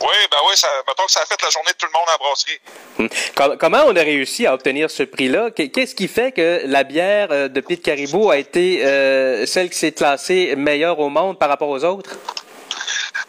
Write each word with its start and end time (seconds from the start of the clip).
Oui, 0.00 0.16
ben 0.30 0.38
oui, 0.48 0.56
ça, 0.56 0.68
mettons 0.88 1.04
que 1.04 1.12
ça 1.12 1.20
a 1.20 1.26
fait 1.26 1.40
la 1.42 1.50
journée 1.50 1.72
de 1.72 1.76
tout 1.76 1.86
le 1.86 1.92
monde 1.92 2.08
à 2.08 2.12
la 2.12 2.18
brasserie. 2.18 2.60
Hmm. 2.98 3.56
Comment 3.58 3.84
on 3.86 3.96
a 3.96 4.00
réussi 4.00 4.46
à 4.46 4.54
obtenir 4.54 4.90
ce 4.90 5.02
prix-là? 5.02 5.50
Qu'est-ce 5.50 5.94
qui 5.94 6.08
fait 6.08 6.32
que 6.32 6.62
la 6.64 6.84
bière 6.84 7.28
euh, 7.30 7.48
de 7.48 7.60
Pete 7.60 7.82
Caribou 7.82 8.30
a 8.30 8.38
été 8.38 8.84
euh, 8.84 9.44
celle 9.46 9.68
qui 9.68 9.78
s'est 9.78 9.92
classée 9.92 10.54
meilleure 10.56 10.98
au 10.98 11.10
monde 11.10 11.38
par 11.38 11.48
rapport 11.48 11.68
aux 11.68 11.84
autres? 11.84 12.16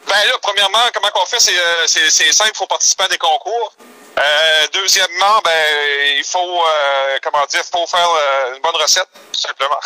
Ben 0.08 0.28
là, 0.28 0.34
premièrement, 0.42 0.80
comment 0.94 1.10
qu'on 1.14 1.26
fait? 1.26 1.40
C'est 1.40 1.58
euh, 1.58 2.32
simple, 2.32 2.52
il 2.54 2.58
faut 2.58 2.68
participer 2.68 3.04
à 3.04 3.08
des 3.08 3.18
concours. 3.18 3.74
Euh, 4.18 4.68
deuxièmement, 4.74 5.40
ben 5.44 5.52
il 6.18 6.24
faut 6.24 6.40
euh, 6.40 7.18
comment 7.24 7.46
dire, 7.50 7.62
faut 7.72 7.88
faire 7.88 8.10
euh, 8.10 8.56
une 8.56 8.62
bonne 8.62 8.76
recette, 8.76 9.08
tout 9.32 9.40
simplement. 9.40 9.80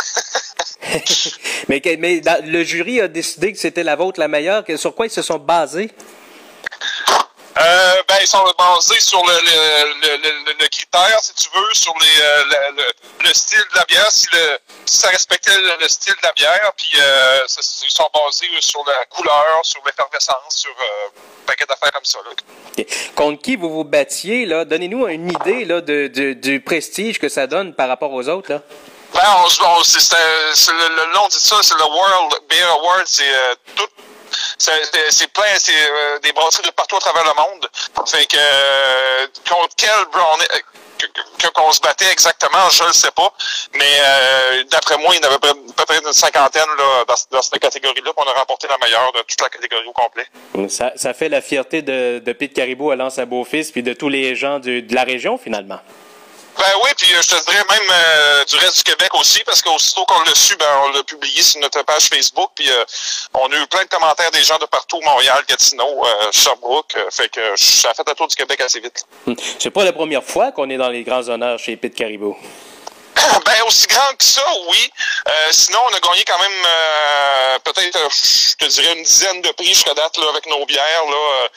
mais, 1.67 1.81
mais 1.99 2.21
le 2.43 2.63
jury 2.63 3.01
a 3.01 3.07
décidé 3.07 3.53
que 3.53 3.59
c'était 3.59 3.83
la 3.83 3.95
vôtre 3.95 4.19
la 4.19 4.27
meilleure. 4.27 4.63
Sur 4.77 4.95
quoi 4.95 5.05
ils 5.05 5.11
se 5.11 5.21
sont 5.21 5.37
basés? 5.37 5.91
Euh, 7.57 8.03
ben, 8.09 8.15
ils 8.19 8.27
sont 8.27 8.43
basés 8.57 8.99
sur 8.99 9.25
le, 9.25 9.33
le, 9.33 10.17
le, 10.17 10.53
le, 10.59 10.67
critère, 10.67 11.19
si 11.21 11.33
tu 11.35 11.49
veux, 11.55 11.73
sur 11.73 11.93
les, 12.01 13.25
le, 13.25 13.33
style 13.33 13.63
de 13.71 13.77
la 13.77 13.85
bière, 13.85 14.11
si, 14.11 14.27
le, 14.33 14.57
si 14.85 14.97
ça 14.97 15.07
respectait 15.07 15.57
le, 15.79 15.87
style 15.87 16.13
de 16.15 16.23
la 16.23 16.33
bière, 16.33 16.73
puis 16.75 16.91
euh, 16.99 17.39
ils 17.47 17.91
sont 17.91 18.09
basés 18.13 18.47
sur 18.59 18.83
la 18.85 19.05
couleur, 19.05 19.59
sur 19.63 19.81
l'effervescence, 19.85 20.35
sur 20.49 20.71
euh, 20.71 21.07
un 21.07 21.45
paquet 21.45 21.65
d'affaires 21.65 21.93
comme 21.93 22.03
ça. 22.03 22.19
Là. 22.25 22.83
Contre 23.15 23.41
qui 23.41 23.55
vous 23.55 23.69
vous 23.69 23.85
battiez, 23.85 24.45
là? 24.45 24.65
Donnez-nous 24.65 25.07
une 25.07 25.29
idée 25.31 25.63
là, 25.63 25.79
de, 25.79 26.07
de, 26.07 26.33
du 26.33 26.59
prestige 26.59 27.19
que 27.19 27.29
ça 27.29 27.47
donne 27.47 27.73
par 27.73 27.87
rapport 27.87 28.11
aux 28.11 28.27
autres, 28.27 28.51
là. 28.51 28.61
Ben, 29.13 29.21
on, 29.45 29.81
c'est, 29.83 30.71
le, 30.73 31.13
nom 31.13 31.27
de 31.27 31.31
ça, 31.31 31.55
c'est 31.61 31.75
le 31.75 31.85
World 31.85 32.33
Beer 32.49 32.65
Award, 32.65 33.03
c'est 33.05 33.23
euh, 33.23 33.55
c'est 34.57 35.33
plein, 35.33 35.43
c'est 35.57 35.73
euh, 35.73 36.19
des 36.19 36.31
brasseries 36.31 36.65
de 36.65 36.71
partout 36.71 36.97
à 36.97 36.99
travers 36.99 37.23
le 37.23 37.33
monde. 37.33 37.67
Fait 38.07 38.25
que 38.25 38.37
euh, 38.37 39.27
contre 39.47 39.75
quel 39.77 40.05
brown 40.11 40.39
qu'on 41.53 41.71
se 41.71 41.79
battait 41.79 42.11
exactement, 42.11 42.69
je 42.71 42.83
ne 42.83 42.93
sais 42.93 43.11
pas. 43.11 43.31
Mais 43.73 43.83
euh, 43.83 44.63
d'après 44.71 44.97
moi, 44.97 45.13
il 45.15 45.23
y 45.23 45.25
en 45.25 45.29
avait 45.29 45.39
peut-être 45.39 46.05
une 46.05 46.13
cinquantaine 46.13 46.67
là, 46.77 47.05
dans, 47.31 47.41
cette 47.41 47.59
catégorie-là. 47.59 48.11
On 48.17 48.23
a 48.23 48.33
remporté 48.33 48.67
la 48.67 48.77
meilleure 48.77 49.11
de 49.13 49.21
toute 49.21 49.41
la 49.41 49.49
catégorie 49.49 49.85
au 49.87 49.93
complet. 49.93 50.25
Ça, 50.69 51.13
fait 51.13 51.29
la 51.29 51.41
fierté 51.41 51.81
de, 51.81 52.19
de 52.19 52.33
Pete 52.33 52.53
Caribou 52.53 52.91
à 52.91 52.95
Lance 52.95 53.19
à 53.19 53.25
Beaufils 53.25 53.71
puis 53.71 53.83
de 53.83 53.93
tous 53.93 54.09
les 54.09 54.35
gens 54.35 54.59
de 54.59 54.83
la 54.93 55.03
région, 55.03 55.37
finalement. 55.37 55.79
Ben 56.57 56.71
oui, 56.83 56.89
puis 56.97 57.13
euh, 57.13 57.21
je 57.21 57.35
te 57.35 57.45
dirais 57.45 57.63
même 57.69 57.89
euh, 57.91 58.45
du 58.45 58.55
reste 58.55 58.77
du 58.77 58.83
Québec 58.83 59.09
aussi, 59.15 59.43
parce 59.45 59.61
qu'aussitôt 59.61 60.05
qu'on 60.05 60.21
l'a 60.23 60.33
su, 60.33 60.55
ben, 60.55 60.65
on 60.85 60.91
l'a 60.91 61.03
publié 61.03 61.43
sur 61.43 61.59
notre 61.59 61.83
page 61.83 62.07
Facebook, 62.07 62.51
puis 62.55 62.69
euh, 62.69 62.83
on 63.33 63.51
a 63.51 63.55
eu 63.55 63.67
plein 63.67 63.83
de 63.83 63.89
commentaires 63.89 64.31
des 64.31 64.43
gens 64.43 64.57
de 64.57 64.65
partout, 64.65 64.99
Montréal, 65.03 65.43
Gatineau, 65.47 66.03
Sherbrooke, 66.31 66.95
fait 67.11 67.29
que 67.29 67.41
ça 67.57 67.89
a 67.89 67.93
fait 67.93 68.07
un 68.07 68.13
tour 68.13 68.27
du 68.27 68.35
Québec 68.35 68.61
assez 68.61 68.79
vite. 68.79 69.03
Hum. 69.27 69.35
C'est 69.59 69.71
pas 69.71 69.83
la 69.83 69.93
première 69.93 70.23
fois 70.23 70.51
qu'on 70.51 70.69
est 70.69 70.77
dans 70.77 70.89
les 70.89 71.03
grands 71.03 71.27
honneurs 71.27 71.59
chez 71.59 71.75
Pete 71.75 71.95
Caribou. 71.95 72.37
Ben, 73.45 73.61
aussi 73.67 73.87
grand 73.87 74.15
que 74.17 74.23
ça, 74.23 74.41
oui. 74.69 74.91
Euh, 75.27 75.31
sinon, 75.51 75.79
on 75.89 75.95
a 75.95 75.99
gagné 75.99 76.23
quand 76.25 76.39
même 76.39 76.65
euh, 76.65 77.59
peut-être, 77.63 77.95
euh, 77.95 78.09
je 78.09 78.55
te 78.55 78.65
dirais, 78.65 78.93
une 78.97 79.03
dizaine 79.03 79.41
de 79.41 79.49
prix 79.49 79.67
jusqu'à 79.67 79.93
date 79.93 80.17
là, 80.17 80.25
avec 80.29 80.45
nos 80.47 80.65
bières, 80.65 81.05
là, 81.09 81.47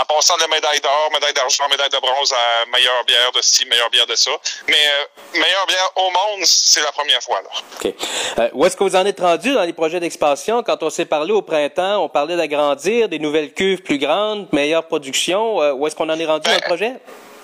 en 0.00 0.04
passant 0.04 0.36
de 0.36 0.42
la 0.42 0.48
médaille 0.48 0.80
d'or, 0.80 1.10
médaille 1.12 1.32
d'argent, 1.34 1.64
médaille 1.70 1.88
de 1.88 1.98
bronze 1.98 2.32
à 2.32 2.66
meilleure 2.70 3.04
bière 3.06 3.32
de 3.32 3.40
ci, 3.42 3.64
meilleure 3.66 3.90
bière 3.90 4.06
de 4.06 4.14
ça. 4.14 4.30
Mais 4.68 4.86
meilleure 5.34 5.66
bière 5.66 5.90
au 5.96 6.10
monde, 6.10 6.44
c'est 6.44 6.82
la 6.82 6.92
première 6.92 7.22
fois. 7.22 7.40
Là. 7.42 7.50
OK. 7.84 8.50
où 8.52 8.66
est-ce 8.66 8.76
que 8.76 8.84
vous 8.84 8.96
en 8.96 9.06
êtes 9.06 9.20
rendu 9.20 9.54
dans 9.54 9.64
les 9.64 9.72
projets 9.72 10.00
d'expansion? 10.00 10.62
Quand 10.62 10.82
on 10.82 10.90
s'est 10.90 11.06
parlé 11.06 11.32
au 11.32 11.42
printemps, 11.42 12.04
on 12.04 12.08
parlait 12.08 12.36
d'agrandir, 12.36 13.08
des 13.08 13.18
nouvelles 13.18 13.52
cuves 13.52 13.82
plus 13.82 13.98
grandes, 13.98 14.48
meilleure 14.52 14.86
production. 14.86 15.56
où 15.72 15.86
est-ce 15.86 15.96
qu'on 15.96 16.08
en 16.08 16.18
est 16.18 16.26
rendu 16.26 16.48
dans 16.48 16.54
le 16.54 16.60
ben, 16.60 16.66
projet? 16.66 16.92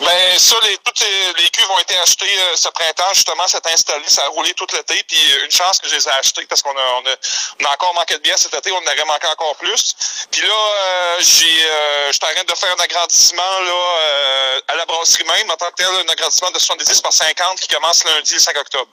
Ben 0.00 0.38
ça, 0.38 0.56
les, 0.64 0.76
toutes 0.84 1.00
les, 1.38 1.48
cuves 1.48 1.70
ont 1.74 1.78
été 1.78 1.96
achetées 1.96 2.26
euh, 2.26 2.56
ce 2.56 2.68
printemps, 2.68 3.14
justement, 3.14 3.44
c'est 3.46 3.66
installé, 3.66 4.04
ça 4.08 4.24
a 4.24 4.28
roulé 4.28 4.52
tout 4.54 4.66
l'été, 4.72 5.02
puis 5.08 5.16
euh, 5.32 5.44
une 5.44 5.50
chance 5.50 5.78
que 5.78 5.88
je 5.88 5.94
les 5.94 6.06
ai 6.06 6.10
achetées 6.12 6.44
parce 6.46 6.60
qu'on 6.60 6.76
a, 6.76 6.82
on 7.02 7.06
a, 7.06 7.14
on 7.60 7.64
a 7.64 7.72
encore 7.72 7.94
manqué 7.94 8.14
de 8.14 8.20
bière 8.20 8.38
cet 8.38 8.52
été, 8.52 8.70
on 8.72 8.76
en 8.76 8.82
aurait 8.82 9.04
manqué 9.06 9.26
encore 9.32 9.56
plus. 9.56 9.94
Puis 10.30 10.42
là, 10.42 10.48
euh, 10.48 11.16
j'ai 11.20 11.66
euh, 11.66 12.12
je 12.12 12.18
train 12.18 12.30
de 12.46 12.54
faire 12.54 12.74
un 12.78 12.82
agrandissement 12.82 13.60
là 13.64 14.62
à 14.68 14.74
la 14.76 14.84
brasserie 14.84 15.24
même, 15.24 15.50
en 15.50 15.56
tant 15.56 15.70
que 15.70 15.76
tel, 15.76 15.86
un 15.86 16.12
agrandissement 16.12 16.50
de 16.50 16.58
70 16.58 17.00
par 17.00 17.12
50 17.12 17.60
qui 17.60 17.68
commence 17.68 18.04
lundi 18.04 18.34
le 18.34 18.38
5 18.38 18.56
octobre. 18.58 18.90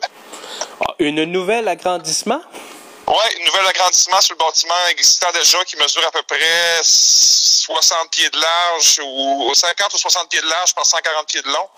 Ah, 0.82 0.94
une 1.00 1.26
nouvelle 1.26 1.68
agrandissement? 1.68 2.42
Oui, 3.14 3.46
nouvel 3.46 3.68
agrandissement 3.68 4.20
sur 4.22 4.34
le 4.34 4.40
bâtiment 4.40 4.74
existant 4.90 5.32
déjà 5.34 5.64
qui 5.66 5.76
mesure 5.78 6.02
à 6.08 6.10
peu 6.10 6.24
près 6.24 6.82
60 6.82 8.10
pieds 8.10 8.28
de 8.32 8.40
large 8.40 9.02
ou 9.06 9.54
50 9.54 9.94
ou 9.94 9.98
60 10.00 10.30
pieds 10.30 10.42
de 10.42 10.48
large 10.48 10.74
par 10.74 10.84
140 10.84 11.28
pieds 11.28 11.44
de 11.44 11.48
long. 11.48 11.70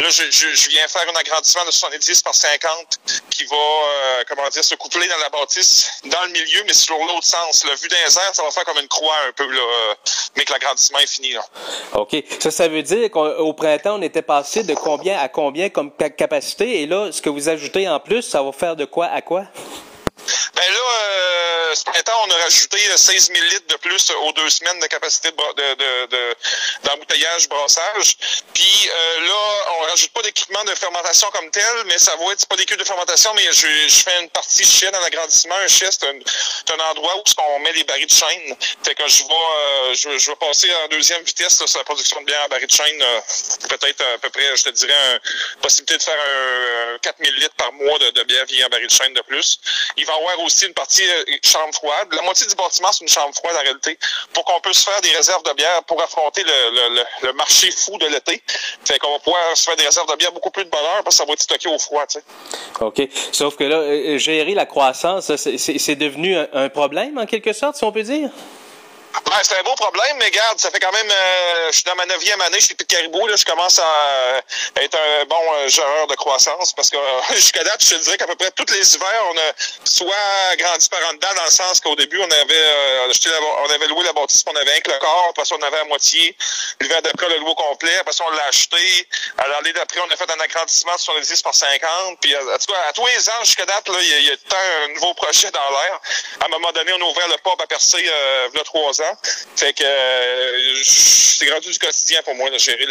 Là, 0.00 0.08
je, 0.08 0.30
je, 0.30 0.70
viens 0.70 0.88
faire 0.88 1.04
un 1.12 1.20
agrandissement 1.20 1.66
de 1.66 1.70
70 1.70 2.22
par 2.22 2.34
50 2.34 2.98
qui 3.28 3.44
va, 3.44 3.56
euh, 3.56 4.24
comment 4.26 4.48
dire, 4.48 4.64
se 4.64 4.74
coupler 4.76 5.06
dans 5.06 5.18
la 5.18 5.28
bâtisse 5.28 5.90
dans 6.06 6.24
le 6.24 6.32
milieu, 6.32 6.64
mais 6.66 6.72
sur 6.72 6.96
l'autre 6.96 7.24
sens. 7.24 7.62
Le 7.64 7.76
vue 7.76 7.88
d'un 7.88 8.08
ça 8.08 8.42
va 8.42 8.50
faire 8.50 8.64
comme 8.64 8.78
une 8.78 8.88
croix 8.88 9.16
un 9.28 9.32
peu, 9.32 9.46
là, 9.46 9.94
mais 10.34 10.44
que 10.46 10.52
l'agrandissement 10.52 10.98
est 10.98 11.06
fini. 11.06 11.32
Là. 11.32 11.44
OK. 11.92 12.16
Ça, 12.40 12.50
ça 12.50 12.68
veut 12.68 12.82
dire 12.82 13.10
qu'au 13.10 13.52
printemps, 13.52 13.96
on 13.98 14.02
était 14.02 14.22
passé 14.22 14.62
de 14.62 14.74
combien 14.74 15.18
à 15.20 15.28
combien 15.28 15.68
comme 15.68 15.92
capacité, 15.92 16.80
et 16.80 16.86
là, 16.86 17.12
ce 17.12 17.20
que 17.20 17.28
vous 17.28 17.50
ajoutez 17.50 17.86
en 17.86 18.00
plus, 18.00 18.22
ça 18.22 18.42
va 18.42 18.50
faire 18.50 18.76
de 18.76 18.86
quoi 18.86 19.06
à 19.06 19.20
quoi? 19.20 19.44
Ben 20.56 20.72
là, 20.72 20.78
euh, 20.78 21.74
ce 21.74 21.84
printemps, 21.84 22.20
on 22.26 22.30
a 22.30 22.36
rajouté 22.44 22.78
16 22.96 23.32
000 23.34 23.44
litres 23.46 23.66
de 23.66 23.76
plus 23.76 24.10
aux 24.10 24.32
deux 24.32 24.50
semaines 24.50 24.78
de 24.78 24.86
capacité 24.86 25.30
d'embouteillage, 26.84 27.44
de, 27.44 27.48
brassage. 27.48 28.16
Puis 28.54 28.88
euh, 28.88 29.26
là, 29.26 29.43
rajoute 29.94 30.10
pas 30.10 30.22
d'équipement 30.22 30.64
de 30.64 30.74
fermentation 30.74 31.30
comme 31.30 31.48
tel, 31.52 31.62
mais 31.86 31.98
ça 31.98 32.16
va 32.16 32.32
être 32.32 32.44
pas 32.46 32.56
des 32.56 32.66
cuves 32.66 32.76
de 32.76 32.82
fermentation, 32.82 33.32
mais 33.34 33.44
je, 33.52 34.02
fais 34.02 34.22
une 34.22 34.28
partie 34.30 34.64
chien 34.64 34.90
dans 34.90 34.98
l'agrandissement. 34.98 35.54
Un 35.54 35.68
chien, 35.68 35.88
c'est 35.88 36.04
un, 36.04 36.90
endroit 36.90 37.16
où 37.16 37.22
on 37.54 37.58
met 37.60 37.72
les 37.74 37.84
barils 37.84 38.06
de 38.06 38.12
chêne. 38.12 38.56
Fait 38.84 38.96
que 38.96 39.06
je 39.06 39.22
vais, 39.22 40.30
euh, 40.32 40.34
passer 40.34 40.68
en 40.84 40.88
deuxième 40.88 41.22
vitesse 41.22 41.64
sur 41.64 41.78
la 41.78 41.84
production 41.84 42.20
de 42.22 42.26
bière 42.26 42.42
à 42.42 42.48
barils 42.48 42.66
de 42.66 42.72
chêne. 42.72 43.00
Euh, 43.00 43.20
peut-être 43.68 44.02
à 44.14 44.18
peu 44.18 44.30
près, 44.30 44.56
je 44.56 44.64
te 44.64 44.70
dirais, 44.70 45.20
possibilité 45.62 45.96
de 45.96 46.02
faire 46.02 46.18
un, 46.18 46.98
4000 46.98 47.34
litres 47.36 47.54
par 47.54 47.72
mois 47.74 47.98
de, 48.00 48.22
bière 48.24 48.46
via 48.46 48.66
un 48.66 48.68
baril 48.68 48.88
de 48.88 48.92
chêne 48.92 49.14
de 49.14 49.20
plus. 49.20 49.60
Il 49.96 50.06
va 50.06 50.14
y 50.14 50.16
avoir 50.16 50.40
aussi 50.40 50.66
une 50.66 50.74
partie 50.74 51.08
euh, 51.08 51.24
chambre 51.44 51.72
froide. 51.72 52.08
La 52.12 52.22
moitié 52.22 52.48
du 52.48 52.54
bâtiment, 52.56 52.90
c'est 52.92 53.02
une 53.02 53.08
chambre 53.08 53.34
froide 53.36 53.54
en 53.54 53.60
réalité, 53.62 53.96
pour 54.32 54.44
qu'on 54.44 54.60
puisse 54.60 54.82
faire 54.82 55.00
des 55.02 55.12
réserves 55.12 55.44
de 55.44 55.52
bière 55.52 55.84
pour 55.84 56.02
affronter 56.02 56.42
le, 56.42 56.70
le, 56.70 57.04
le 57.22 57.32
marché 57.34 57.70
fou 57.70 57.96
de 57.98 58.06
l'été. 58.06 58.42
Fait 58.84 58.98
qu'on 58.98 59.12
va 59.12 59.18
pouvoir 59.20 59.56
se 59.56 59.62
faire 59.62 59.76
des 59.76 59.83
réserves 59.86 60.10
de 60.10 60.16
bière 60.16 60.32
beaucoup 60.32 60.50
plus 60.50 60.64
de 60.64 60.70
bonheur 60.70 61.02
parce 61.04 61.16
que 61.16 61.22
ça 61.22 61.24
va 61.24 61.32
être 61.32 61.42
stocké 61.42 61.68
au 61.68 61.78
froid, 61.78 62.04
tu 62.06 62.18
sais. 62.18 62.84
OK. 62.84 63.08
Sauf 63.32 63.56
que 63.56 63.64
là, 63.64 63.76
euh, 63.76 64.18
gérer 64.18 64.54
la 64.54 64.66
croissance, 64.66 65.34
c'est 65.36 65.96
devenu 65.96 66.36
un 66.36 66.68
problème 66.68 67.18
en 67.18 67.26
quelque 67.26 67.52
sorte, 67.52 67.76
si 67.76 67.84
on 67.84 67.92
peut 67.92 68.02
dire? 68.02 68.30
Ben, 69.22 69.38
c'est 69.42 69.56
un 69.58 69.62
beau 69.62 69.74
problème, 69.74 70.16
mais 70.18 70.26
regarde, 70.26 70.58
ça 70.58 70.70
fait 70.70 70.80
quand 70.80 70.92
même, 70.92 71.08
euh, 71.08 71.68
je 71.68 71.74
suis 71.74 71.84
dans 71.84 71.94
ma 71.94 72.04
neuvième 72.06 72.40
année 72.40 72.60
chez 72.60 72.74
Pete 72.74 72.88
Caribou, 72.88 73.26
là, 73.28 73.36
je 73.36 73.44
commence 73.44 73.78
à 73.78 74.42
être 74.76 74.98
un 74.98 75.24
bon 75.26 75.40
euh, 75.54 75.68
géreur 75.68 76.08
de 76.08 76.14
croissance 76.16 76.72
parce 76.72 76.90
que 76.90 76.96
euh, 76.96 77.20
jusqu'à 77.34 77.62
date, 77.62 77.82
je 77.82 77.94
te 77.94 78.00
dirais 78.02 78.18
qu'à 78.18 78.26
peu 78.26 78.34
près 78.34 78.50
tous 78.50 78.72
les 78.72 78.94
hivers, 78.94 79.24
on 79.30 79.38
a 79.38 79.52
soit 79.84 80.56
grandi 80.58 80.88
par 80.88 80.98
en 81.08 81.14
dedans, 81.14 81.34
dans 81.36 81.44
le 81.44 81.50
sens 81.50 81.80
qu'au 81.80 81.94
début, 81.94 82.18
on 82.18 82.30
avait 82.30 82.54
euh, 82.54 83.12
on 83.64 83.70
avait 83.70 83.86
loué 83.86 84.04
la 84.04 84.12
bâtisse, 84.12 84.42
on 84.46 84.56
avait 84.56 84.72
un 84.72 84.92
le 84.92 84.98
corps, 84.98 85.26
après 85.30 85.44
ça, 85.44 85.54
on 85.58 85.62
avait 85.62 85.78
à 85.78 85.84
moitié. 85.84 86.36
L'hiver 86.80 87.00
d'après, 87.02 87.26
on 87.26 87.30
l'a 87.30 87.36
loué 87.38 87.54
complet, 87.54 87.96
après 87.98 88.12
ça, 88.12 88.24
on 88.26 88.30
l'a 88.30 88.46
acheté. 88.46 89.08
Alors, 89.38 89.60
l'année 89.60 89.72
d'après, 89.72 90.00
on 90.00 90.10
a 90.10 90.16
fait 90.16 90.30
un 90.30 90.40
agrandissement 90.40 90.94
de 90.94 91.00
70 91.00 91.42
par 91.42 91.54
50. 91.54 92.18
Puis, 92.20 92.34
à, 92.34 92.40
à, 92.40 92.92
tous 92.92 93.06
les 93.06 93.28
ans, 93.30 93.44
jusqu'à 93.44 93.66
date, 93.66 93.88
il 94.02 94.24
y 94.24 94.30
a, 94.30 94.36
tout 94.36 94.56
un 94.56 94.88
nouveau 94.94 95.14
projet 95.14 95.50
dans 95.50 95.70
l'air. 95.70 96.00
À 96.40 96.46
un 96.46 96.48
moment 96.48 96.72
donné, 96.72 96.92
on 96.92 97.00
a 97.00 97.10
ouvert 97.10 97.28
le 97.28 97.36
pub 97.38 97.60
à 97.60 97.64
euh, 97.64 98.48
il 98.54 98.60
y. 98.60 99.03
Fait 99.56 99.72
que 99.72 99.84
euh, 99.84 100.80
c'est 100.82 101.50
rendu 101.50 101.70
du 101.70 101.78
quotidien 101.78 102.22
pour 102.22 102.34
moi 102.34 102.50
de 102.50 102.58
gérer 102.58 102.86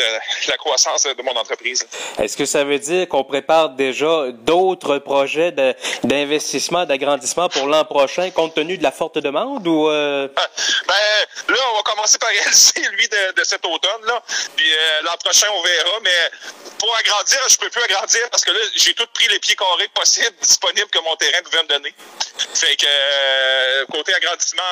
la, 0.48 0.58
croissance 0.58 1.04
de 1.04 1.22
mon 1.24 1.36
entreprise. 1.36 1.86
Est-ce 2.20 2.38
que 2.38 2.46
ça 2.46 2.64
veut 2.64 2.80
dire 2.80 3.08
qu'on 3.08 3.24
prépare 3.24 3.70
déjà 3.70 4.28
d'autres 4.32 5.00
projets 5.00 5.52
d'investissement, 6.04 6.86
d'agrandissement 6.86 7.50
pour 7.50 7.68
l'an 7.68 7.86
prochain, 7.86 8.30
compte 8.32 8.56
tenu 8.56 8.78
de 8.78 8.84
la 8.84 8.92
forte 8.92 9.18
demande 9.18 9.68
ou 9.68 9.90
euh... 9.90 10.28
Ben 10.88 11.54
là, 11.54 11.60
on 11.72 11.78
va 11.78 11.84
commencer 11.84 12.18
par 12.18 12.30
réaliser 12.44 12.82
lui 12.92 13.08
de, 13.08 13.34
de 13.34 13.44
cet 13.44 13.66
automne 13.66 14.06
là. 14.06 14.22
Puis 14.56 14.72
euh, 14.72 15.02
l'an 15.04 15.18
prochain, 15.24 15.48
on 15.54 15.62
verra. 15.62 16.00
Mais 16.02 16.32
pour 16.80 16.96
agrandir, 16.96 17.40
je 17.50 17.58
peux 17.58 17.70
plus 17.70 17.84
agrandir 17.84 18.30
parce 18.30 18.44
que 18.44 18.52
là, 18.52 18.60
j'ai 18.76 18.94
tout 18.94 19.08
pris 19.14 19.28
les 19.30 19.40
pieds 19.40 19.56
carrés 19.56 19.88
possibles 19.94 20.36
disponibles 20.42 20.90
que 20.90 21.00
mon 21.00 21.16
terrain 21.16 21.42
pouvait 21.44 21.64
me 21.64 21.68
donner. 21.68 21.94
Fait 22.54 22.76
que 22.76 22.86
euh, 22.88 23.86
côté 23.92 24.14
agrandissement, 24.14 24.64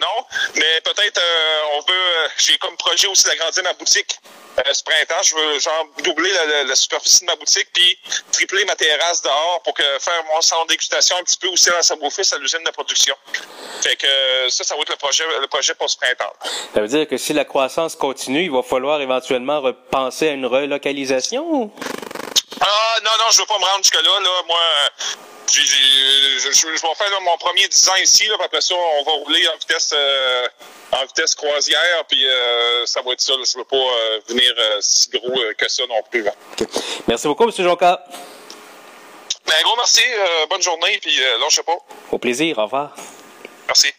non. 0.00 0.24
Mais 0.56 0.80
peut-être 0.94 1.18
euh, 1.18 1.76
on 1.76 1.80
veut, 1.80 2.30
j'ai 2.38 2.58
comme 2.58 2.76
projet 2.76 3.06
aussi 3.06 3.24
d'agrandir 3.24 3.62
ma 3.62 3.72
boutique 3.74 4.18
Euh, 4.58 4.72
ce 4.72 4.82
printemps, 4.82 5.22
je 5.22 5.34
veux 5.34 5.58
genre 5.60 5.86
doubler 6.02 6.30
la, 6.66 6.74
superficie 6.74 7.20
de 7.20 7.26
ma 7.26 7.36
boutique 7.36 7.68
puis 7.72 7.96
tripler 8.32 8.64
ma 8.64 8.74
terrasse 8.74 9.22
dehors 9.22 9.60
pour 9.64 9.74
que 9.74 9.82
faire 10.00 10.24
mon 10.34 10.40
centre 10.40 10.66
dégustation 10.66 11.16
un 11.16 11.22
petit 11.22 11.38
peu 11.38 11.48
aussi 11.48 11.70
dans 11.70 11.82
sa 11.82 11.94
à 11.94 12.38
l'usine 12.38 12.64
de 12.64 12.70
production. 12.70 13.14
Fait 13.82 13.96
que 13.96 14.06
ça, 14.48 14.64
ça 14.64 14.74
va 14.74 14.82
être 14.82 14.90
le 14.90 14.96
projet, 14.96 15.24
le 15.40 15.46
projet 15.46 15.74
pour 15.74 15.88
ce 15.88 15.96
printemps. 15.96 16.32
Ça 16.74 16.80
veut 16.80 16.88
dire 16.88 17.06
que 17.06 17.16
si 17.16 17.32
la 17.32 17.44
croissance 17.44 17.94
continue, 17.94 18.44
il 18.44 18.50
va 18.50 18.62
falloir 18.62 19.00
éventuellement 19.00 19.60
repenser 19.60 20.28
à 20.28 20.32
une 20.32 20.46
relocalisation? 20.46 21.70
Ah 22.70 23.00
non, 23.04 23.10
non, 23.18 23.30
je 23.32 23.38
veux 23.38 23.46
pas 23.46 23.58
me 23.58 23.64
rendre 23.64 23.82
jusque-là. 23.82 24.20
Là. 24.20 24.42
Moi, 24.46 24.58
je, 25.52 25.60
je, 26.52 26.66
vais 26.68 26.94
faire 26.94 27.20
mon 27.22 27.36
premier 27.38 27.66
10 27.66 27.88
ans 27.88 27.96
ici, 28.02 28.26
là, 28.26 28.36
puis 28.36 28.46
après 28.46 28.60
ça, 28.60 28.74
on 28.74 29.04
va 29.04 29.12
rouler 29.12 29.46
en 29.48 29.58
vitesse 29.58 29.92
euh, 29.92 30.48
en 30.92 31.04
vitesse 31.06 31.34
croisière, 31.34 32.04
puis 32.08 32.24
euh, 32.24 32.86
ça 32.86 33.00
va 33.02 33.12
être 33.12 33.20
ça. 33.20 33.32
Là. 33.32 33.42
Je 33.44 33.58
veux 33.58 33.64
pas 33.64 33.76
euh, 33.76 34.20
venir 34.28 34.52
si 34.80 35.08
gros 35.10 35.40
que 35.56 35.68
ça 35.68 35.82
non 35.88 36.02
plus. 36.10 36.24
Merci 37.08 37.26
beaucoup, 37.26 37.44
M. 37.44 37.52
Jonca. 37.56 38.04
Ben, 39.46 39.54
gros 39.64 39.76
merci, 39.76 40.02
bonne 40.48 40.62
journée, 40.62 40.98
puis 41.02 41.16
là, 41.16 41.46
je 41.48 41.56
sais 41.56 41.62
pas. 41.62 41.78
Au 42.12 42.18
plaisir, 42.18 42.58
au 42.58 42.64
revoir. 42.64 42.94
Merci. 43.66 43.92